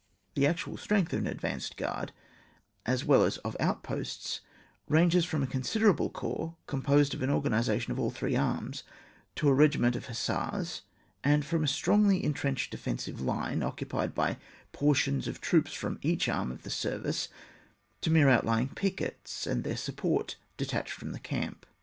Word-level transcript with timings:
The 0.33 0.47
actual 0.47 0.77
strength 0.77 1.13
of 1.13 1.19
an 1.19 1.27
advanced 1.27 1.77
guard, 1.77 2.11
as 2.87 3.05
well 3.05 3.21
as 3.23 3.37
of 3.45 3.55
outposts, 3.59 4.41
ranges 4.89 5.25
from 5.25 5.43
a 5.43 5.45
considerable 5.45 6.09
corps, 6.09 6.55
composed 6.65 7.13
of 7.13 7.21
an 7.21 7.29
organisation 7.29 7.91
of 7.91 7.99
aU 7.99 8.09
tliree 8.09 8.35
arms, 8.35 8.83
to 9.35 9.47
a 9.47 9.53
regiment 9.53 9.95
of 9.95 10.07
hussars, 10.07 10.81
and 11.23 11.45
from 11.45 11.63
a 11.63 11.67
strongly 11.67 12.23
entrenched 12.25 12.71
defensive 12.71 13.21
line, 13.21 13.61
occupied 13.61 14.15
by 14.15 14.39
portions 14.71 15.27
of 15.27 15.39
troops 15.39 15.71
from 15.71 15.99
each 16.01 16.27
arm 16.27 16.51
of 16.51 16.63
the 16.63 16.71
service, 16.71 17.27
to 18.01 18.09
mere 18.09 18.25
ontljdng 18.25 18.73
pickets, 18.73 19.45
and 19.45 19.63
their 19.63 19.77
supports 19.77 20.35
detached 20.57 20.93
from, 20.93 21.11
the 21.11 21.19
camp. 21.19 21.63